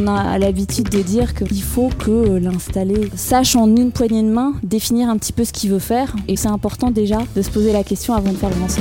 [0.00, 4.54] On a l'habitude de dire qu'il faut que l'installé sache en une poignée de main
[4.62, 6.14] définir un petit peu ce qu'il veut faire.
[6.28, 8.80] Et c'est important déjà de se poser la question avant de faire le saut.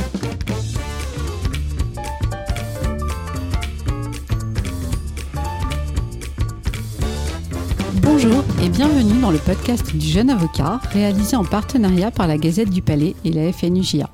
[8.04, 12.70] Bonjour et bienvenue dans le podcast du jeune avocat réalisé en partenariat par la Gazette
[12.70, 14.12] du Palais et la FNUJA.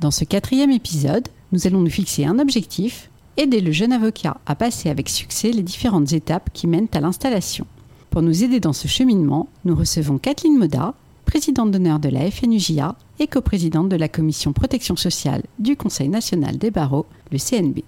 [0.00, 4.54] Dans ce quatrième épisode, nous allons nous fixer un objectif, aider le jeune avocat à
[4.54, 7.66] passer avec succès les différentes étapes qui mènent à l'installation.
[8.10, 10.94] Pour nous aider dans ce cheminement, nous recevons Kathleen Moda,
[11.26, 16.56] présidente d'honneur de la FNUJA et coprésidente de la commission protection sociale du Conseil national
[16.56, 17.80] des barreaux, le CNB.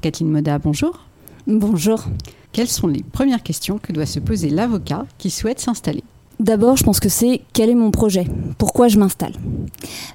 [0.00, 1.06] Kathleen Moda, bonjour.
[1.46, 2.04] Bonjour.
[2.52, 6.04] Quelles sont les premières questions que doit se poser l'avocat qui souhaite s'installer?
[6.40, 8.26] D'abord, je pense que c'est quel est mon projet?
[8.58, 9.34] Pourquoi je m'installe?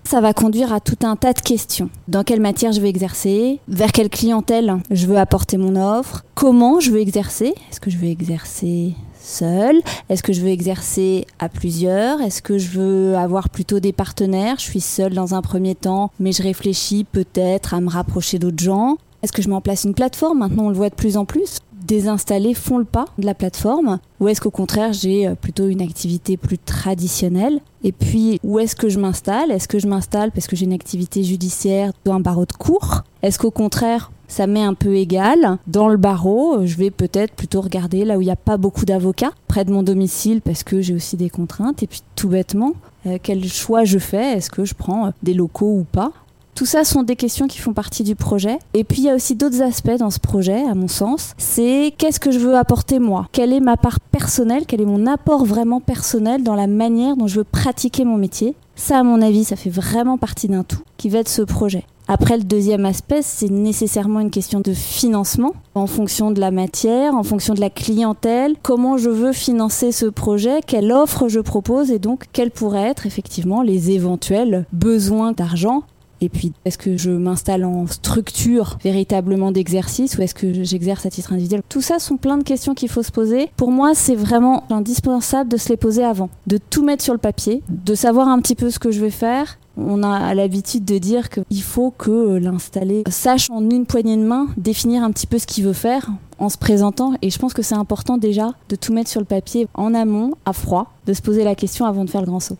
[0.03, 1.89] Ça va conduire à tout un tas de questions.
[2.07, 3.59] Dans quelle matière je vais exercer?
[3.67, 6.25] Vers quelle clientèle je veux apporter mon offre?
[6.35, 7.53] Comment je veux exercer?
[7.71, 12.21] Est-ce que je veux exercer seul Est-ce que je veux exercer à plusieurs?
[12.21, 14.55] Est-ce que je veux avoir plutôt des partenaires?
[14.57, 18.63] Je suis seule dans un premier temps, mais je réfléchis peut-être à me rapprocher d'autres
[18.63, 18.97] gens.
[19.23, 20.39] Est-ce que je mets en place une plateforme?
[20.39, 23.33] Maintenant, on le voit de plus en plus des installés font le pas de la
[23.33, 27.59] plateforme Ou est-ce qu'au contraire, j'ai euh, plutôt une activité plus traditionnelle?
[27.83, 29.51] Et puis, où est-ce que je m'installe?
[29.51, 33.03] Est-ce que je m'installe parce que j'ai une activité judiciaire dans un barreau de cours?
[33.23, 35.57] Est-ce qu'au contraire, ça met un peu égal?
[35.67, 38.85] Dans le barreau, je vais peut-être plutôt regarder là où il n'y a pas beaucoup
[38.85, 41.81] d'avocats, près de mon domicile, parce que j'ai aussi des contraintes.
[41.83, 42.73] Et puis tout bêtement,
[43.05, 44.37] euh, quel choix je fais?
[44.37, 46.11] Est-ce que je prends euh, des locaux ou pas?
[46.57, 48.57] Tout ça sont des questions qui font partie du projet.
[48.73, 51.35] Et puis il y a aussi d'autres aspects dans ce projet, à mon sens.
[51.37, 53.27] C'est qu'est-ce que je veux apporter moi?
[53.31, 54.63] Quelle est ma part personnelle?
[54.67, 58.55] Quel est mon apport vraiment personnel dans la manière dont je veux pratiquer mon métier?
[58.75, 61.83] Ça, à mon avis, ça fait vraiment partie d'un tout qui va être ce projet.
[62.07, 67.13] Après, le deuxième aspect, c'est nécessairement une question de financement en fonction de la matière,
[67.13, 71.91] en fonction de la clientèle, comment je veux financer ce projet, quelle offre je propose?
[71.91, 75.83] Et donc quels pourraient être effectivement les éventuels besoins d'argent?
[76.21, 81.09] Et puis, est-ce que je m'installe en structure véritablement d'exercice ou est-ce que j'exerce à
[81.09, 81.61] titre individuel?
[81.69, 83.49] Tout ça sont plein de questions qu'il faut se poser.
[83.55, 87.19] Pour moi, c'est vraiment indispensable de se les poser avant, de tout mettre sur le
[87.19, 89.59] papier, de savoir un petit peu ce que je vais faire.
[89.79, 94.47] On a l'habitude de dire qu'il faut que l'installé sache en une poignée de main
[94.57, 97.13] définir un petit peu ce qu'il veut faire en se présentant.
[97.21, 100.33] Et je pense que c'est important déjà de tout mettre sur le papier en amont,
[100.45, 102.57] à froid, de se poser la question avant de faire le grand saut.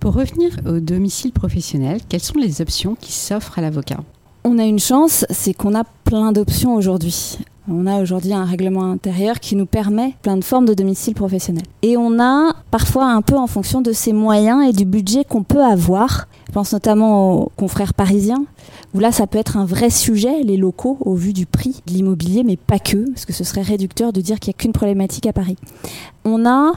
[0.00, 3.98] Pour revenir au domicile professionnel, quelles sont les options qui s'offrent à l'avocat
[4.44, 7.38] On a une chance, c'est qu'on a plein d'options aujourd'hui.
[7.68, 11.64] On a aujourd'hui un règlement intérieur qui nous permet plein de formes de domicile professionnel.
[11.82, 15.42] Et on a parfois un peu en fonction de ses moyens et du budget qu'on
[15.42, 16.28] peut avoir.
[16.46, 18.44] Je pense notamment aux confrères parisiens,
[18.94, 21.92] où là ça peut être un vrai sujet, les locaux, au vu du prix de
[21.92, 24.72] l'immobilier, mais pas que, parce que ce serait réducteur de dire qu'il n'y a qu'une
[24.72, 25.56] problématique à Paris.
[26.24, 26.72] On a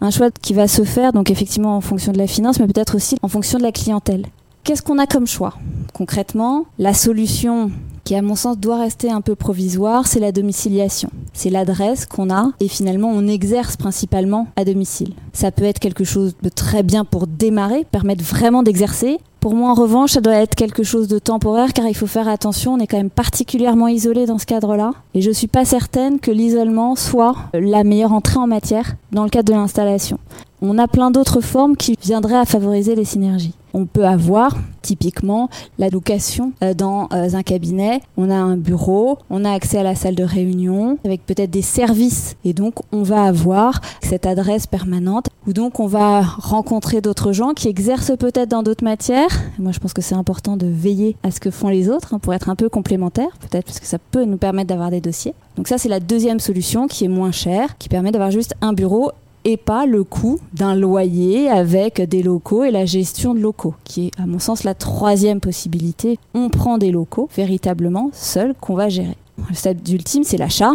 [0.00, 2.96] un choix qui va se faire, donc effectivement en fonction de la finance, mais peut-être
[2.96, 4.26] aussi en fonction de la clientèle.
[4.64, 5.54] Qu'est-ce qu'on a comme choix?
[5.94, 7.70] Concrètement, la solution
[8.04, 11.10] qui à mon sens doit rester un peu provisoire, c'est la domiciliation.
[11.32, 15.14] C'est l'adresse qu'on a et finalement on exerce principalement à domicile.
[15.32, 19.70] Ça peut être quelque chose de très bien pour démarrer, permettre vraiment d'exercer, pour moi,
[19.70, 22.74] en revanche, ça doit être quelque chose de temporaire car il faut faire attention.
[22.74, 24.92] On est quand même particulièrement isolé dans ce cadre-là.
[25.14, 29.30] Et je suis pas certaine que l'isolement soit la meilleure entrée en matière dans le
[29.30, 30.18] cadre de l'installation.
[30.62, 33.54] On a plein d'autres formes qui viendraient à favoriser les synergies.
[33.72, 35.48] On peut avoir typiquement
[35.78, 38.00] la location euh, dans euh, un cabinet.
[38.16, 41.62] On a un bureau, on a accès à la salle de réunion avec peut-être des
[41.62, 47.32] services et donc on va avoir cette adresse permanente où donc on va rencontrer d'autres
[47.32, 49.30] gens qui exercent peut-être dans d'autres matières.
[49.58, 52.18] Moi je pense que c'est important de veiller à ce que font les autres hein,
[52.18, 55.34] pour être un peu complémentaire peut-être parce que ça peut nous permettre d'avoir des dossiers.
[55.56, 58.72] Donc ça c'est la deuxième solution qui est moins chère, qui permet d'avoir juste un
[58.72, 59.12] bureau
[59.44, 64.06] et pas le coût d'un loyer avec des locaux et la gestion de locaux, qui
[64.06, 66.18] est à mon sens la troisième possibilité.
[66.34, 69.16] On prend des locaux véritablement seuls qu'on va gérer.
[69.48, 70.72] Le stade ultime, c'est l'achat.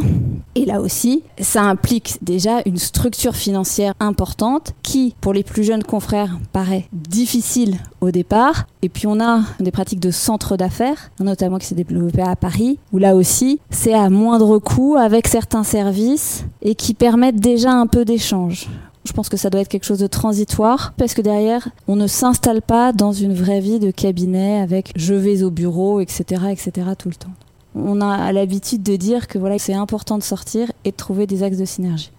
[0.55, 5.83] Et là aussi, ça implique déjà une structure financière importante qui, pour les plus jeunes
[5.83, 8.67] confrères, paraît difficile au départ.
[8.81, 12.79] Et puis on a des pratiques de centre d'affaires, notamment qui s'est développé à Paris,
[12.91, 17.87] où là aussi, c'est à moindre coût avec certains services et qui permettent déjà un
[17.87, 18.69] peu d'échange.
[19.05, 22.07] Je pense que ça doit être quelque chose de transitoire parce que derrière, on ne
[22.07, 26.71] s'installe pas dans une vraie vie de cabinet avec je vais au bureau, etc., etc.
[26.97, 27.33] tout le temps
[27.75, 31.43] on a l'habitude de dire que voilà, c'est important de sortir et de trouver des
[31.43, 32.11] axes de synergie.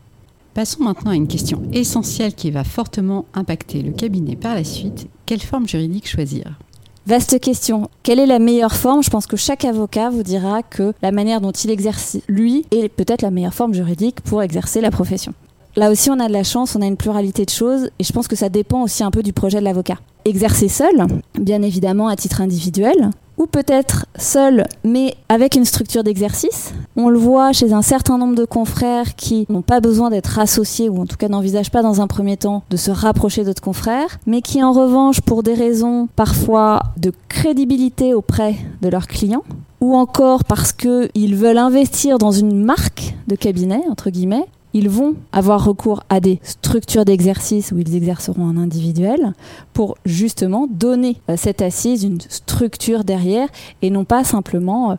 [0.55, 5.07] Passons maintenant à une question essentielle qui va fortement impacter le cabinet par la suite.
[5.27, 6.59] Quelle forme juridique choisir?
[7.07, 7.89] Vaste question.
[8.03, 9.03] Quelle est la meilleure forme?
[9.03, 12.89] Je pense que chaque avocat vous dira que la manière dont il exerce, lui, est
[12.89, 15.33] peut-être la meilleure forme juridique pour exercer la profession.
[15.77, 18.13] Là aussi, on a de la chance, on a une pluralité de choses, et je
[18.13, 19.99] pense que ça dépend aussi un peu du projet de l'avocat.
[20.25, 21.07] Exercer seul,
[21.39, 26.73] bien évidemment à titre individuel, ou peut-être seul, mais avec une structure d'exercice.
[26.97, 30.89] On le voit chez un certain nombre de confrères qui n'ont pas besoin d'être associés,
[30.89, 34.19] ou en tout cas n'envisagent pas dans un premier temps de se rapprocher d'autres confrères,
[34.27, 39.45] mais qui en revanche, pour des raisons parfois de crédibilité auprès de leurs clients,
[39.81, 45.15] ou encore parce qu'ils veulent investir dans une marque de cabinet, entre guillemets, ils vont
[45.33, 49.33] avoir recours à des structures d'exercice où ils exerceront en individuel
[49.73, 53.49] pour justement donner euh, cette assise une structure derrière
[53.81, 54.95] et non pas simplement euh,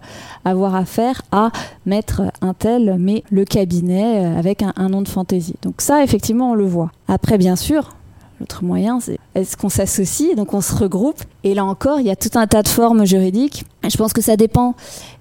[0.45, 1.51] avoir affaire à
[1.85, 5.57] mettre un tel mais le cabinet euh, avec un nom de fantaisie.
[5.61, 6.91] Donc ça effectivement on le voit.
[7.07, 7.93] Après bien sûr
[8.39, 11.21] L'autre moyen, c'est est-ce qu'on s'associe, donc on se regroupe.
[11.43, 13.65] Et là encore, il y a tout un tas de formes juridiques.
[13.87, 14.75] Je pense que ça dépend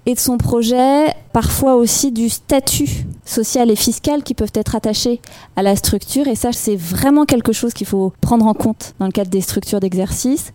[0.06, 5.20] et de son projet, parfois aussi du statut social et fiscal qui peuvent être attachés
[5.56, 6.28] à la structure.
[6.28, 9.40] Et ça, c'est vraiment quelque chose qu'il faut prendre en compte dans le cadre des
[9.40, 10.52] structures d'exercice.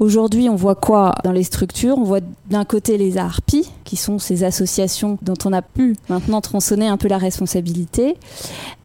[0.00, 1.96] Aujourd'hui, on voit quoi dans les structures?
[1.98, 2.20] On voit
[2.50, 6.96] d'un côté les ARPI, qui sont ces associations dont on a pu maintenant tronçonner un
[6.96, 8.16] peu la responsabilité,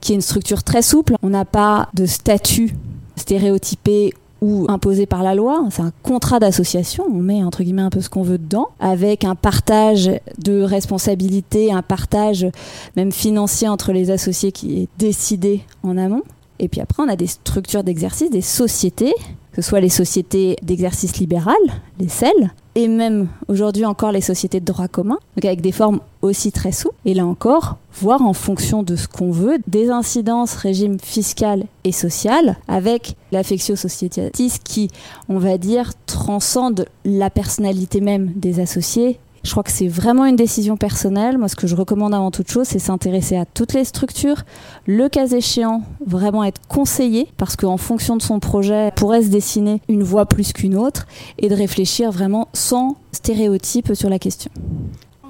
[0.01, 1.15] qui est une structure très souple.
[1.23, 2.75] On n'a pas de statut
[3.19, 5.65] stéréotypé ou imposé par la loi.
[5.69, 7.05] C'est un contrat d'association.
[7.09, 11.71] On met entre guillemets un peu ce qu'on veut dedans, avec un partage de responsabilités,
[11.71, 12.47] un partage
[12.95, 16.23] même financier entre les associés qui est décidé en amont.
[16.59, 19.13] Et puis après, on a des structures d'exercice, des sociétés,
[19.53, 21.55] que ce soit les sociétés d'exercice libéral,
[21.99, 26.53] les CEL, et même aujourd'hui encore les sociétés de droit commun, avec des formes aussi
[26.53, 26.95] très souples.
[27.03, 31.91] Et là encore, voir en fonction de ce qu'on veut, des incidences régime fiscal et
[31.91, 34.89] social, avec l'affectio societatis qui,
[35.27, 40.35] on va dire, transcende la personnalité même des associés je crois que c'est vraiment une
[40.35, 41.39] décision personnelle.
[41.39, 44.43] Moi, ce que je recommande avant toute chose, c'est s'intéresser à toutes les structures.
[44.85, 49.81] Le cas échéant, vraiment être conseillé, parce qu'en fonction de son projet, pourrait se dessiner
[49.89, 51.07] une voie plus qu'une autre,
[51.39, 54.51] et de réfléchir vraiment sans stéréotype sur la question.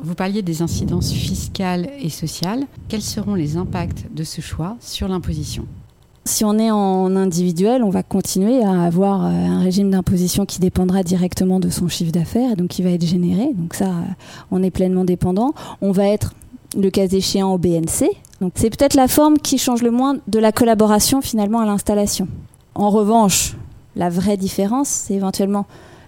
[0.04, 2.66] Vous parliez des incidences fiscales et sociales.
[2.90, 5.66] Quels seront les impacts de ce choix sur l'imposition?
[6.30, 10.60] Si on est en individuel, on va continuer à avoir euh, un régime d'imposition qui
[10.60, 13.52] dépendra directement de son chiffre d'affaires, donc qui va être généré.
[13.54, 14.04] Donc ça, euh,
[14.52, 15.54] on est pleinement dépendant.
[15.82, 16.34] On va être,
[16.78, 18.12] le cas échéant, au BNC.
[18.42, 22.28] Donc c'est peut-être la forme qui change le moins de la collaboration finalement à l'installation.
[22.76, 23.56] En revanche,
[23.96, 25.66] la vraie différence, c'est éventuellement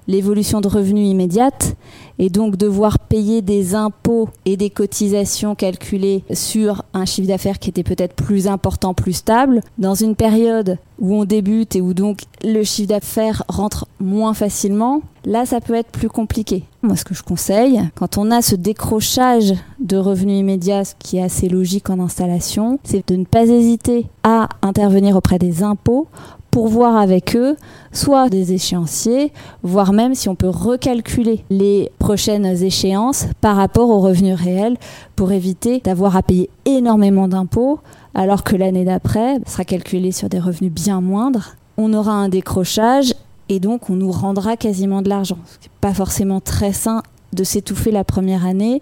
[0.07, 1.75] l'évolution de revenus immédiate
[2.19, 7.69] et donc devoir payer des impôts et des cotisations calculées sur un chiffre d'affaires qui
[7.69, 12.19] était peut-être plus important, plus stable, dans une période où on débute et où donc
[12.43, 16.63] le chiffre d'affaires rentre moins facilement, là ça peut être plus compliqué.
[16.83, 21.17] Moi ce que je conseille, quand on a ce décrochage de revenus immédiats, ce qui
[21.17, 26.07] est assez logique en installation, c'est de ne pas hésiter à intervenir auprès des impôts
[26.51, 27.55] pour voir avec eux
[27.93, 29.31] soit des échéanciers,
[29.63, 34.77] voire même si on peut recalculer les prochaines échéances par rapport aux revenus réels
[35.15, 37.79] pour éviter d'avoir à payer énormément d'impôts
[38.13, 41.55] alors que l'année d'après sera calculé sur des revenus bien moindres.
[41.77, 43.13] On aura un décrochage
[43.47, 45.37] et donc on nous rendra quasiment de l'argent.
[45.45, 47.01] Ce n'est pas forcément très sain
[47.33, 48.81] de s'étouffer la première année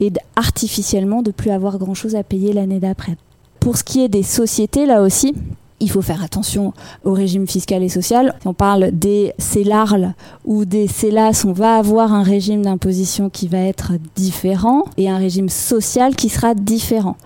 [0.00, 3.16] et artificiellement de plus avoir grand-chose à payer l'année d'après.
[3.60, 5.34] Pour ce qui est des sociétés, là aussi,
[5.82, 6.72] il faut faire attention
[7.04, 8.34] au régime fiscal et social.
[8.46, 13.58] On parle des CELARL ou des CELAS, on va avoir un régime d'imposition qui va
[13.58, 17.16] être différent et un régime social qui sera différent.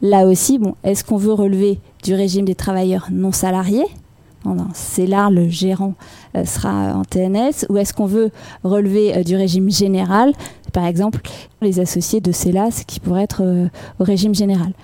[0.00, 3.86] Là aussi, est-ce qu'on veut relever du régime des travailleurs non salariés?
[4.74, 5.94] CELAR, le gérant
[6.36, 8.30] euh, sera en TNS, ou est-ce qu'on veut
[8.62, 10.34] relever euh, du régime général,
[10.72, 11.22] par exemple
[11.62, 13.68] les associés de CELAS qui pourraient être euh,
[13.98, 14.74] au régime général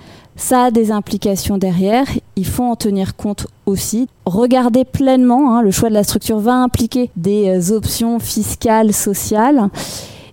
[0.40, 2.06] ça a des implications derrière.
[2.40, 4.08] Il faut en tenir compte aussi.
[4.24, 9.68] Regarder pleinement, hein, le choix de la structure va impliquer des euh, options fiscales, sociales.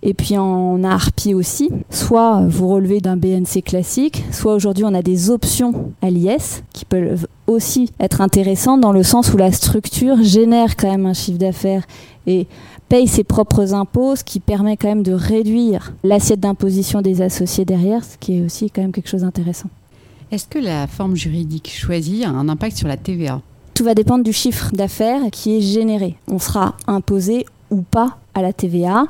[0.04, 5.02] Et puis en ARPI aussi, soit vous relevez d'un BNC classique, soit aujourd'hui on a
[5.02, 10.24] des options à l'IS qui peuvent aussi être intéressantes dans le sens où la structure
[10.24, 11.84] génère quand même un chiffre d'affaires
[12.26, 12.48] et
[12.88, 17.66] paye ses propres impôts, ce qui permet quand même de réduire l'assiette d'imposition des associés
[17.66, 19.68] derrière, ce qui est aussi quand même quelque chose d'intéressant.
[20.30, 23.42] Est-ce que la forme juridique choisie a un impact sur la TVA
[23.74, 26.18] Tout va dépendre du chiffre d'affaires qui est généré.
[26.28, 29.06] On sera imposé ou pas à la TVA.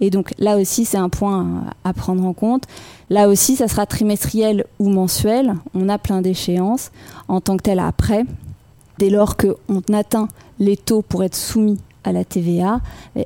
[0.00, 2.64] Et donc là aussi, c'est un point à prendre en compte.
[3.10, 5.56] Là aussi, ça sera trimestriel ou mensuel.
[5.74, 6.90] On a plein d'échéances
[7.28, 8.24] en tant que tel après.
[8.98, 12.80] Dès lors qu'on atteint les taux pour être soumis à la TVA,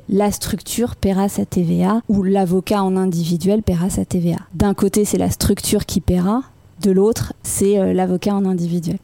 [0.09, 4.37] la structure paiera sa TVA ou l'avocat en individuel paiera sa TVA.
[4.53, 6.43] D'un côté, c'est la structure qui paiera,
[6.81, 8.97] de l'autre, c'est euh, l'avocat en individuel.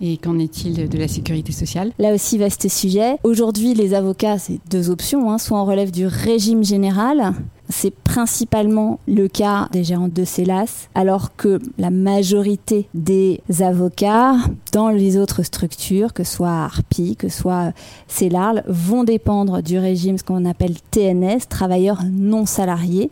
[0.00, 1.92] Et qu'en est-il de la sécurité sociale?
[2.00, 3.18] Là aussi, vaste sujet.
[3.22, 5.30] Aujourd'hui, les avocats, c'est deux options.
[5.30, 5.38] Hein.
[5.38, 7.34] Soit on relève du régime général,
[7.72, 14.36] c'est principalement le cas des gérants de CELAS, alors que la majorité des avocats
[14.72, 17.72] dans les autres structures, que ce soit ARPI, que ce soit
[18.06, 23.10] CELARL, vont dépendre du régime, ce qu'on appelle TNS, travailleurs non salariés,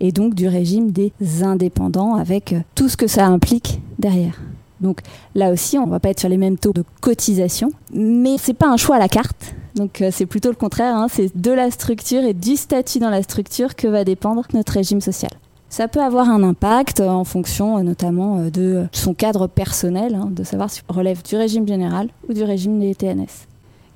[0.00, 1.12] et donc du régime des
[1.42, 4.40] indépendants, avec tout ce que ça implique derrière.
[4.80, 5.00] Donc
[5.34, 8.54] là aussi, on ne va pas être sur les mêmes taux de cotisation, mais c'est
[8.54, 9.54] pas un choix à la carte.
[9.78, 11.06] Donc euh, c'est plutôt le contraire, hein.
[11.08, 15.00] c'est de la structure et du statut dans la structure que va dépendre notre régime
[15.00, 15.30] social.
[15.70, 20.30] Ça peut avoir un impact en fonction euh, notamment euh, de son cadre personnel, hein,
[20.32, 23.46] de savoir si on relève du régime général ou du régime des TNS.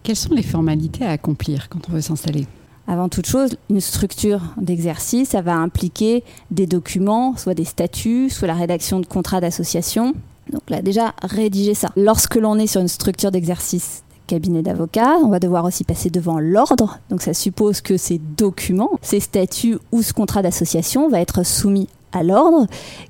[0.05, 2.47] Quelles sont les formalités à accomplir quand on veut s'installer?
[2.87, 8.49] Avant toute chose, une structure d'exercice, ça va impliquer des documents, soit des statuts, soit
[8.49, 10.15] la rédaction de contrats d'association,
[10.51, 11.91] donc là, déjà, rédiger ça.
[11.97, 16.39] Lorsque l'on est sur une structure d'exercice cabinet d'avocat, on va devoir aussi passer devant
[16.39, 17.01] l'ordre.
[17.11, 21.87] Donc ça suppose que ces documents, ces statuts ou ce contrat d'association va être soumis
[22.13, 22.67] à l'ordre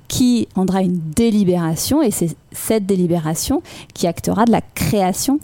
[0.09, 3.61] qui rendra une délibération et c'est cette délibération
[3.93, 5.39] qui actera de la création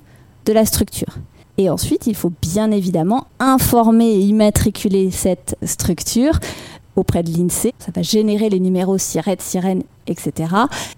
[0.45, 1.15] de la structure.
[1.57, 6.39] Et ensuite, il faut bien évidemment informer et immatriculer cette structure
[6.99, 7.73] auprès de l'INSEE.
[7.79, 10.53] Ça va générer les numéros SIRET, sirène, etc.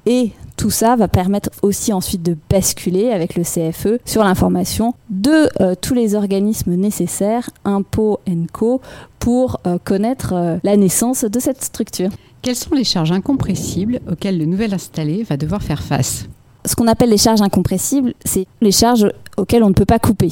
[0.06, 5.50] Et tout ça va permettre aussi ensuite de basculer avec le CFE sur l'information de
[5.60, 8.20] euh, tous les organismes nécessaires, impôts
[8.54, 8.82] co,
[9.20, 12.10] pour euh, connaître euh, la naissance de cette structure.
[12.42, 16.26] Quelles sont les charges incompressibles auxquelles le nouvel installé va devoir faire face?
[16.66, 20.30] Ce qu'on appelle les charges incompressibles, c'est les charges auxquelles on ne peut pas couper.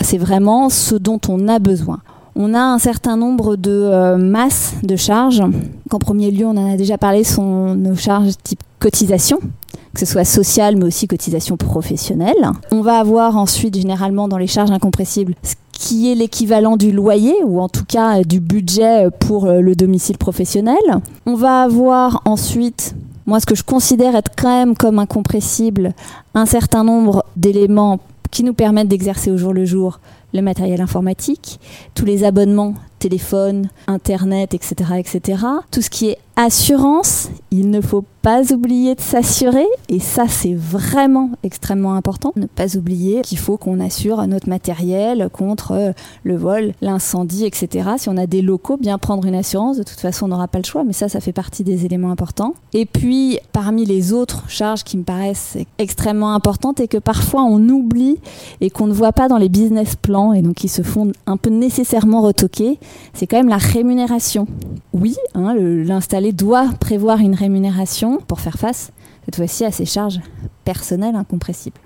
[0.00, 2.00] C'est vraiment ce dont on a besoin.
[2.36, 5.42] On a un certain nombre de euh, masses de charges.
[5.90, 9.38] En premier lieu, on en a déjà parlé, sont nos charges type cotisation,
[9.94, 12.50] que ce soit sociale mais aussi cotisation professionnelle.
[12.72, 17.34] On va avoir ensuite généralement dans les charges incompressibles ce qui est l'équivalent du loyer
[17.44, 20.76] ou en tout cas du budget pour euh, le domicile professionnel.
[21.26, 25.94] On va avoir ensuite moi ce que je considère être quand même comme incompressible
[26.34, 28.00] un certain nombre d'éléments
[28.30, 30.00] qui nous permettent d'exercer au jour le jour
[30.34, 31.58] le matériel informatique,
[31.94, 32.74] tous les abonnements
[33.04, 35.42] téléphone, internet, etc., etc.
[35.70, 40.54] Tout ce qui est assurance, il ne faut pas oublier de s'assurer, et ça c'est
[40.54, 46.34] vraiment extrêmement important, ne pas oublier qu'il faut qu'on assure notre matériel contre euh, le
[46.34, 47.90] vol, l'incendie, etc.
[47.98, 50.56] Si on a des locaux, bien prendre une assurance, de toute façon on n'aura pas
[50.56, 52.54] le choix, mais ça ça fait partie des éléments importants.
[52.72, 57.68] Et puis parmi les autres charges qui me paraissent extrêmement importantes et que parfois on
[57.68, 58.16] oublie
[58.62, 61.36] et qu'on ne voit pas dans les business plans et donc qui se font un
[61.36, 62.78] peu nécessairement retoquer,
[63.12, 64.46] c'est quand même la rémunération.
[64.94, 68.90] Oui, hein, l'installé doit prévoir une rémunération pour faire face,
[69.24, 70.20] cette fois-ci, à ses charges
[70.64, 71.78] personnelles incompressibles.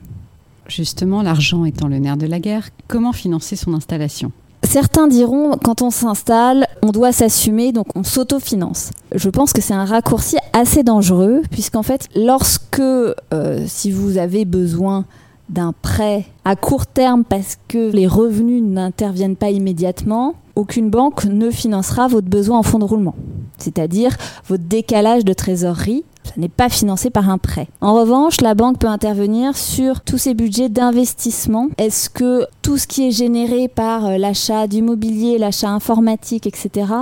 [0.67, 4.33] Justement, l'argent étant le nerf de la guerre, comment financer son installation?
[4.65, 8.91] Certains diront, quand on s'installe, on doit s'assumer, donc on s'autofinance.
[9.15, 14.45] Je pense que c'est un raccourci assez dangereux, puisqu'en fait, lorsque, euh, si vous avez
[14.45, 15.07] besoin
[15.49, 21.51] d'un prêt à court terme parce que les revenus n'interviennent pas immédiatement, aucune banque ne
[21.51, 23.15] financera votre besoin en fonds de roulement,
[23.57, 24.17] c'est-à-dire
[24.49, 26.05] votre décalage de trésorerie.
[26.29, 27.69] Ça n'est pas financé par un prêt.
[27.81, 31.69] En revanche, la banque peut intervenir sur tous ces budgets d'investissement.
[31.79, 36.93] Est-ce que tout ce qui est généré par euh, l'achat d'immobilier, l'achat informatique, etc.,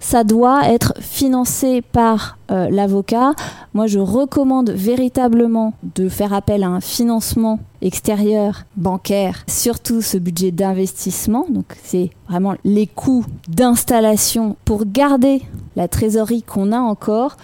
[0.00, 3.34] ça doit être financé par euh, l'avocat?
[3.72, 10.50] Moi, je recommande véritablement de faire appel à un financement extérieur bancaire, surtout ce budget
[10.50, 11.46] d'investissement.
[11.48, 15.42] Donc, c'est vraiment les coûts d'installation pour garder
[15.76, 17.36] la trésorerie qu'on a encore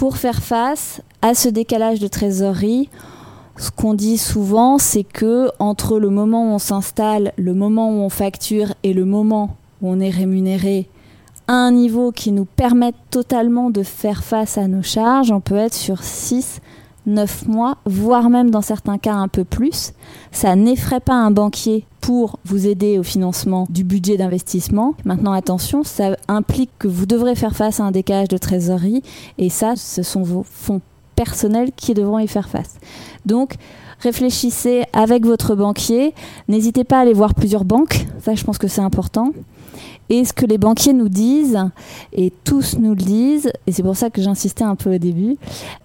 [0.00, 2.88] pour faire face à ce décalage de trésorerie.
[3.58, 8.00] Ce qu'on dit souvent, c'est que entre le moment où on s'installe, le moment où
[8.00, 10.88] on facture et le moment où on est rémunéré
[11.48, 15.56] à un niveau qui nous permette totalement de faire face à nos charges, on peut
[15.56, 16.62] être sur 6
[17.06, 19.92] 9 mois, voire même dans certains cas un peu plus.
[20.32, 24.94] Ça n'effraie pas un banquier pour vous aider au financement du budget d'investissement.
[25.04, 29.02] Maintenant, attention, ça implique que vous devrez faire face à un décalage de trésorerie
[29.38, 30.80] et ça, ce sont vos fonds
[31.16, 32.78] personnels qui devront y faire face.
[33.26, 33.54] Donc,
[34.00, 36.14] réfléchissez avec votre banquier.
[36.48, 38.06] N'hésitez pas à aller voir plusieurs banques.
[38.22, 39.32] Ça, je pense que c'est important.
[40.10, 41.58] Et ce que les banquiers nous disent,
[42.12, 45.36] et tous nous le disent, et c'est pour ça que j'insistais un peu au début,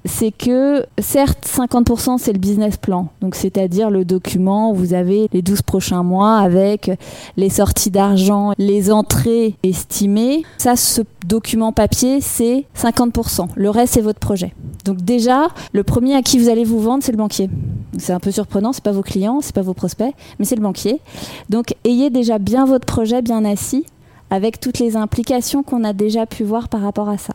[0.04, 5.30] c'est que certes 50% c'est le business plan, donc c'est-à-dire le document où vous avez
[5.32, 6.90] les 12 prochains mois avec
[7.38, 10.44] les sorties d'argent, les entrées estimées.
[10.58, 13.50] Ça, ce document papier, c'est 50%.
[13.56, 14.54] Le reste, c'est votre projet.
[14.86, 17.50] Donc déjà, le premier à qui vous allez vous vendre, c'est le banquier.
[17.98, 20.62] C'est un peu surprenant, c'est pas vos clients, c'est pas vos prospects, mais c'est le
[20.62, 21.00] banquier.
[21.50, 23.86] Donc ayez déjà bien votre projet bien assis
[24.36, 27.34] avec toutes les implications qu'on a déjà pu voir par rapport à ça.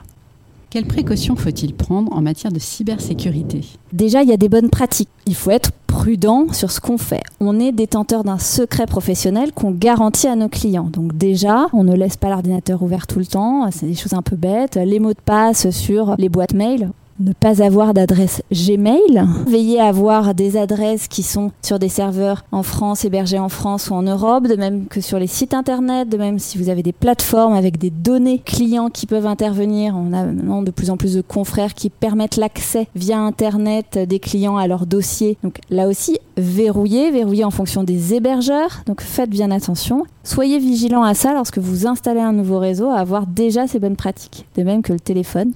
[0.68, 3.62] Quelles précautions faut-il prendre en matière de cybersécurité?
[3.92, 5.08] Déjà, il y a des bonnes pratiques.
[5.26, 7.22] Il faut être prudent sur ce qu'on fait.
[7.40, 10.88] On est détenteur d'un secret professionnel qu'on garantit à nos clients.
[10.92, 13.68] Donc déjà, on ne laisse pas l'ordinateur ouvert tout le temps.
[13.72, 14.76] C'est des choses un peu bêtes.
[14.76, 16.90] Les mots de passe sur les boîtes mail,
[17.20, 19.24] ne pas avoir d'adresse Gmail.
[19.46, 23.90] Veillez à avoir des adresses qui sont sur des serveurs en France, hébergés en France
[23.90, 26.82] ou en Europe, de même que sur les sites internet, de même si vous avez
[26.82, 29.94] des plateformes avec des données clients qui peuvent intervenir.
[29.96, 34.18] On a maintenant de plus en plus de confrères qui permettent l'accès via internet des
[34.18, 35.36] clients à leurs dossiers.
[35.42, 38.82] Donc là aussi, verrouillez, verrouillez en fonction des hébergeurs.
[38.86, 40.04] Donc faites bien attention.
[40.24, 43.96] Soyez vigilant à ça lorsque vous installez un nouveau réseau, à avoir déjà ces bonnes
[43.96, 44.46] pratiques.
[44.56, 45.52] De même que le téléphone.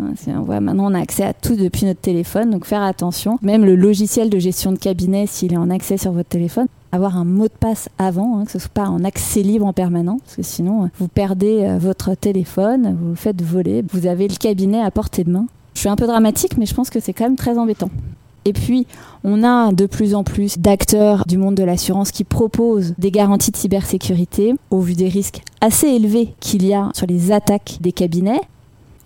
[0.00, 3.38] Hein, maintenant, on a accès à tout depuis notre téléphone, donc faire attention.
[3.42, 7.16] Même le logiciel de gestion de cabinet, s'il est en accès sur votre téléphone, avoir
[7.16, 10.20] un mot de passe avant, hein, que ce soit pas en accès libre en permanence,
[10.24, 14.36] parce que sinon, vous perdez euh, votre téléphone, vous le faites voler, vous avez le
[14.36, 15.46] cabinet à portée de main.
[15.74, 17.90] Je suis un peu dramatique, mais je pense que c'est quand même très embêtant.
[18.44, 18.86] Et puis,
[19.24, 23.50] on a de plus en plus d'acteurs du monde de l'assurance qui proposent des garanties
[23.50, 27.92] de cybersécurité au vu des risques assez élevés qu'il y a sur les attaques des
[27.92, 28.40] cabinets.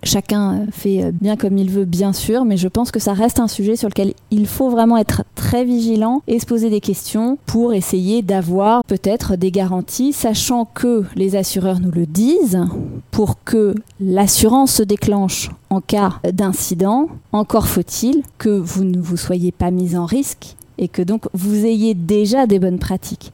[0.03, 3.13] Chacun euh, fait euh, bien comme il veut, bien sûr, mais je pense que ça
[3.13, 6.79] reste un sujet sur lequel il faut vraiment être très vigilant et se poser des
[6.79, 12.65] questions pour essayer d'avoir peut-être des garanties, sachant que les assureurs nous le disent,
[13.11, 19.51] pour que l'assurance se déclenche en cas d'incident, encore faut-il que vous ne vous soyez
[19.51, 23.33] pas mis en risque et que donc vous ayez déjà des bonnes pratiques.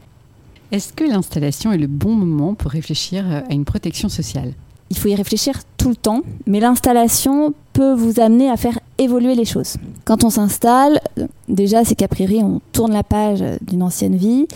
[0.72, 4.54] Est-ce que l'installation est le bon moment pour réfléchir à une protection sociale?
[4.90, 5.56] Il faut y réfléchir
[5.90, 9.76] le temps, mais l'installation peut vous amener à faire évoluer les choses.
[10.06, 11.00] Quand on s'installe,
[11.50, 14.48] déjà c'est qu'a priori on tourne la page d'une ancienne vie,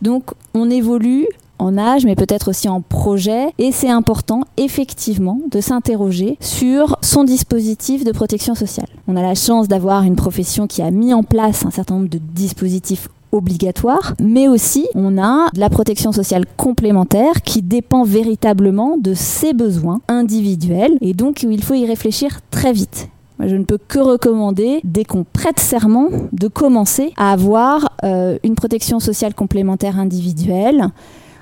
[0.00, 1.26] donc on évolue
[1.62, 3.48] en âge, mais peut-être aussi en projet.
[3.58, 8.88] Et c'est important, effectivement, de s'interroger sur son dispositif de protection sociale.
[9.06, 12.08] On a la chance d'avoir une profession qui a mis en place un certain nombre
[12.08, 18.96] de dispositifs obligatoire, mais aussi on a de la protection sociale complémentaire qui dépend véritablement
[18.98, 23.08] de ses besoins individuels et donc il faut y réfléchir très vite.
[23.44, 28.54] Je ne peux que recommander, dès qu'on prête serment, de commencer à avoir euh, une
[28.54, 30.88] protection sociale complémentaire individuelle.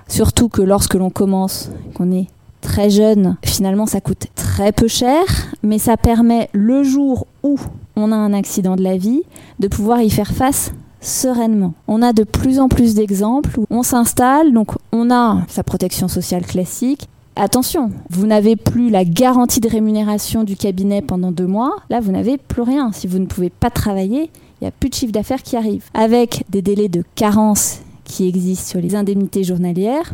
[0.08, 2.28] Surtout que lorsque l'on commence, qu'on est
[2.62, 5.24] très jeune, finalement ça coûte très peu cher,
[5.62, 7.58] mais ça permet le jour où
[7.96, 9.22] on a un accident de la vie
[9.58, 11.74] de pouvoir y faire face sereinement.
[11.88, 16.08] On a de plus en plus d'exemples où on s'installe, donc on a sa protection
[16.08, 17.08] sociale classique.
[17.36, 21.76] Attention, vous n'avez plus la garantie de rémunération du cabinet pendant deux mois.
[21.88, 22.92] Là, vous n'avez plus rien.
[22.92, 25.84] Si vous ne pouvez pas travailler, il n'y a plus de chiffre d'affaires qui arrive.
[25.94, 30.12] Avec des délais de carence qui existent sur les indemnités journalières,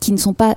[0.00, 0.56] qui ne sont pas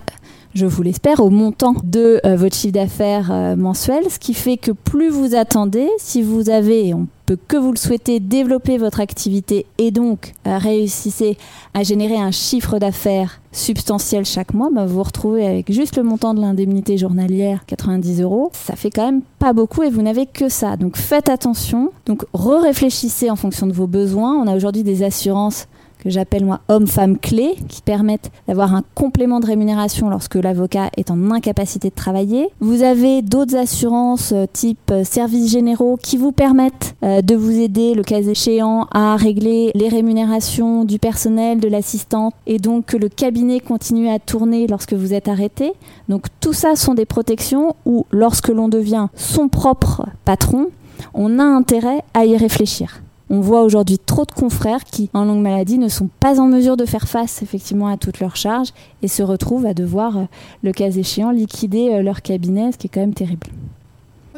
[0.54, 4.58] je vous l'espère, au montant de euh, votre chiffre d'affaires euh, mensuel, ce qui fait
[4.58, 8.78] que plus vous attendez, si vous avez, et on peut que vous le souhaitez, développer
[8.78, 11.38] votre activité et donc euh, réussissez
[11.76, 16.04] à générer un chiffre d'affaires substantiel chaque mois, bah, vous vous retrouvez avec juste le
[16.04, 18.50] montant de l'indemnité journalière, 90 euros.
[18.54, 20.78] Ça fait quand même pas beaucoup et vous n'avez que ça.
[20.78, 21.92] Donc faites attention.
[22.06, 24.36] Donc re-réfléchissez en fonction de vos besoins.
[24.36, 25.68] On a aujourd'hui des assurances
[26.00, 31.12] que j'appelle moi homme-femme clé, qui permettent d'avoir un complément de rémunération lorsque l'avocat est
[31.12, 32.50] en incapacité de travailler.
[32.62, 37.60] Vous avez d'autres assurances euh, type euh, services généraux qui vous permettent euh, de vous
[37.60, 42.98] aider, le cas échéant, à régler les rémunérations du personnel, de l'assistante, et donc que
[42.98, 45.74] le cabinet continue à tourner lorsque vous êtes arrêté.
[46.08, 50.68] Donc tout ça sont des protections où lorsque l'on devient son propre patron,
[51.14, 53.02] on a intérêt à y réfléchir.
[53.32, 56.78] On voit aujourd'hui trop de confrères qui, en longue maladie, ne sont pas en mesure
[56.78, 58.70] de faire face effectivement à toutes leurs charges
[59.04, 60.24] et se retrouvent à devoir, euh,
[60.64, 63.48] le cas échéant, liquider euh, leur cabinet, ce qui est quand même terrible.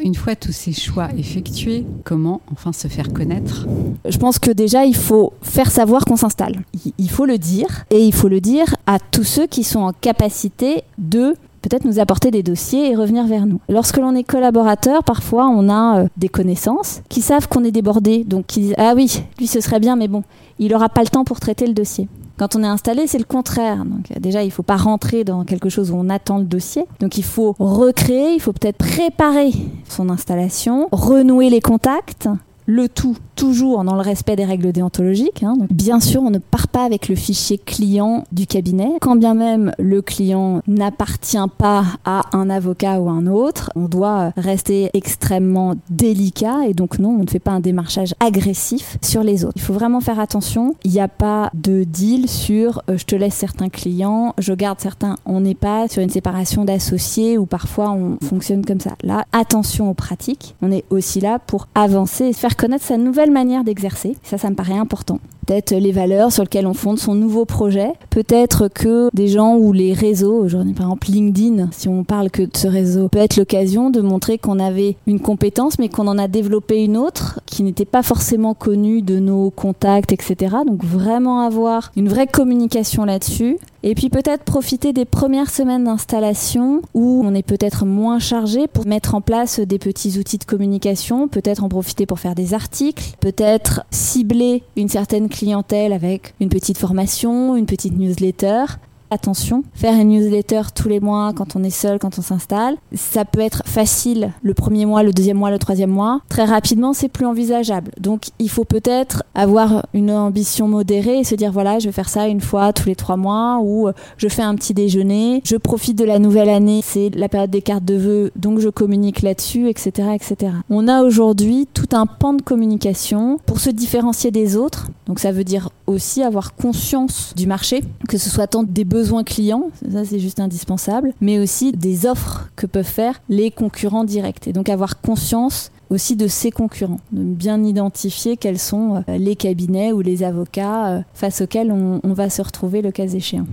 [0.02, 3.68] Une fois tous ces choix effectués, comment enfin se faire connaître?
[4.10, 6.62] Je pense que déjà, il faut faire savoir qu'on s'installe.
[6.98, 9.94] Il faut le dire, et il faut le dire à tous ceux qui sont en
[9.94, 13.60] capacité de peut-être nous apporter des dossiers et revenir vers nous.
[13.70, 18.24] Lorsque l'on est collaborateur, parfois on a euh, des connaissances qui savent qu'on est débordé,
[18.24, 20.24] donc qui disent ah oui, lui ce serait bien, mais bon,
[20.60, 22.08] il n'aura pas le temps pour traiter le dossier.
[22.38, 23.86] Quand on est installé, c'est le contraire.
[23.86, 26.86] Donc déjà, il ne faut pas rentrer dans quelque chose où on attend le dossier.
[27.00, 29.52] Donc il faut recréer, il faut peut-être préparer
[29.88, 32.28] son installation, renouer les contacts,
[32.66, 35.44] le tout toujours dans le respect des règles déontologiques.
[35.44, 35.56] Hein.
[35.72, 38.92] bien sûr, on ne part pas avec le fichier client du cabinet.
[39.02, 44.32] Quand bien même le client n'appartient pas à un avocat ou un autre, on doit
[44.38, 49.44] rester extrêmement délicat et donc non, on ne fait pas un démarchage agressif sur les
[49.44, 49.54] autres.
[49.56, 50.76] Il faut vraiment faire attention.
[50.84, 54.80] Il n'y a pas de deal sur euh, je te laisse certains clients, je garde
[54.80, 55.16] certains.
[55.42, 58.92] N'est pas sur une séparation d'associés où parfois on fonctionne comme ça.
[59.02, 60.56] Là, attention aux pratiques.
[60.62, 64.16] On est aussi là pour avancer et faire connaître sa nouvelle manière d'exercer.
[64.24, 65.20] Ça, ça me paraît important.
[65.46, 67.94] Peut-être les valeurs sur lesquelles on fonde son nouveau projet.
[68.10, 72.44] Peut-être que des gens ou les réseaux, aujourd'hui par exemple LinkedIn, si on parle que
[72.44, 76.18] de ce réseau, peut être l'occasion de montrer qu'on avait une compétence mais qu'on en
[76.18, 80.58] a développé une autre qui n'était pas forcément connue de nos contacts, etc.
[80.66, 83.58] Donc vraiment avoir une vraie communication là-dessus.
[83.84, 88.86] Et puis peut-être profiter des premières semaines d'installation où on est peut-être moins chargé pour
[88.86, 93.16] mettre en place des petits outils de communication, peut-être en profiter pour faire des articles,
[93.20, 98.66] peut-être cibler une certaine clientèle avec une petite formation, une petite newsletter,
[99.12, 103.26] attention, faire une newsletter tous les mois quand on est seul, quand on s'installe, ça
[103.26, 106.22] peut être facile le premier mois, le deuxième mois, le troisième mois.
[106.30, 107.92] Très rapidement, c'est plus envisageable.
[108.00, 112.10] Donc, il faut peut-être avoir une ambition modérée et se dire voilà, je vais faire
[112.10, 115.98] ça une fois tous les trois mois ou je fais un petit déjeuner, je profite
[115.98, 119.68] de la nouvelle année, c'est la période des cartes de vœux, donc je communique là-dessus,
[119.68, 120.54] etc., etc.
[120.70, 124.88] On a aujourd'hui tout un pan de communication pour se différencier des autres.
[125.08, 129.01] Donc, ça veut dire aussi avoir conscience du marché, que ce soit tant des besoins
[129.02, 134.04] besoins clients, ça c'est juste indispensable, mais aussi des offres que peuvent faire les concurrents
[134.04, 134.48] directs.
[134.48, 139.36] Et donc avoir conscience aussi de ces concurrents, de bien identifier quels sont euh, les
[139.36, 143.48] cabinets ou les avocats euh, face auxquels on, on va se retrouver le cas échéant.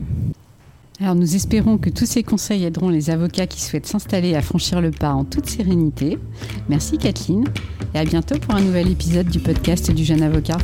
[1.00, 4.80] Alors nous espérons que tous ces conseils aideront les avocats qui souhaitent s'installer à franchir
[4.82, 6.18] le pas en toute sérénité.
[6.68, 7.44] Merci Kathleen
[7.94, 10.58] et à bientôt pour un nouvel épisode du podcast du jeune avocat.